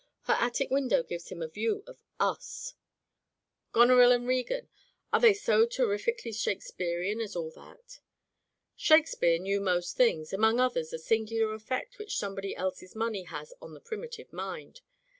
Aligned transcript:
Her 0.23 0.35
attic 0.39 0.71
window 0.71 1.03
gives 1.03 1.29
him 1.29 1.43
a 1.43 1.47
view 1.47 1.83
of 1.85 1.99
us:' 2.19 2.73
"Goneril 3.71 4.11
and 4.11 4.27
Regan— 4.27 4.67
are 5.13 5.19
they 5.19 5.35
so 5.35 5.67
terrifi 5.67 6.17
cally 6.17 6.33
Shakespearian 6.33 7.21
as 7.21 7.35
all 7.35 7.51
that?" 7.51 7.99
"Shakespeare 8.75 9.37
knew 9.37 9.61
most 9.61 9.95
things— 9.95 10.31
^among 10.31 10.59
others 10.59 10.89
the 10.89 10.97
singular 10.97 11.53
effect 11.53 11.99
which 11.99 12.17
somebody 12.17 12.55
else's 12.55 12.95
money 12.95 13.25
has 13.25 13.53
on 13.61 13.75
the 13.75 13.79
primitive 13.79 14.33
mind. 14.33 14.81